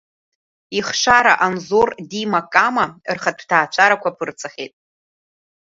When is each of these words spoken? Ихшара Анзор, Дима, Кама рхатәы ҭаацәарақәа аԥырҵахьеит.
Ихшара 0.77 1.33
Анзор, 1.45 1.89
Дима, 2.09 2.41
Кама 2.53 2.85
рхатәы 3.15 3.45
ҭаацәарақәа 3.49 4.09
аԥырҵахьеит. 4.11 4.73